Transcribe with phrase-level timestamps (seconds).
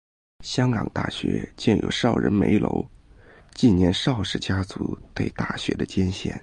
[0.43, 2.85] 香港大学建有邵仁枚楼
[3.53, 6.39] 纪念邵氏家族对大学的捐献。